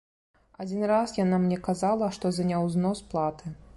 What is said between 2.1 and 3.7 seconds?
што за няўзнос платы.